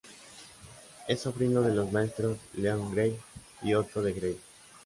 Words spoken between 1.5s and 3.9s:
de los maestros León de Greiff y